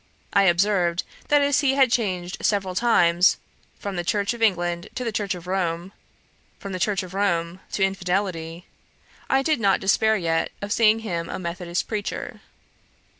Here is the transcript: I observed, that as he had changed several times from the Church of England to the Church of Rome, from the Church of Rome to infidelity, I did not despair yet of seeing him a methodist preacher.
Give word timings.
I 0.33 0.45
observed, 0.45 1.03
that 1.27 1.43
as 1.43 1.59
he 1.59 1.75
had 1.75 1.91
changed 1.91 2.37
several 2.43 2.73
times 2.73 3.37
from 3.77 3.97
the 3.97 4.03
Church 4.03 4.33
of 4.33 4.41
England 4.41 4.89
to 4.95 5.03
the 5.03 5.11
Church 5.11 5.35
of 5.35 5.45
Rome, 5.45 5.91
from 6.57 6.71
the 6.71 6.79
Church 6.79 7.03
of 7.03 7.13
Rome 7.13 7.59
to 7.73 7.83
infidelity, 7.83 8.65
I 9.29 9.43
did 9.43 9.59
not 9.59 9.79
despair 9.79 10.17
yet 10.17 10.51
of 10.59 10.73
seeing 10.73 11.01
him 11.01 11.29
a 11.29 11.37
methodist 11.37 11.87
preacher. 11.87 12.41